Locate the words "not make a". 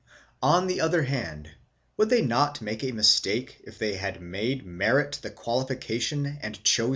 2.23-2.91